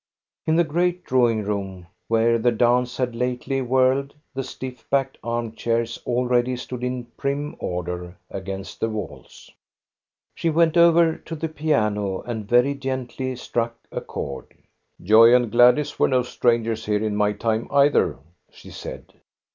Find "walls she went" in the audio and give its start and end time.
8.89-10.75